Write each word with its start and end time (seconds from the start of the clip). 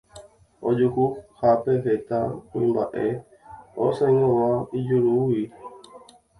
Ojuhuhápe 0.69 1.71
heta 1.83 2.19
kuimba'e 2.49 3.05
osãingóva 3.85 4.49
ijajúrigui. 4.79 5.43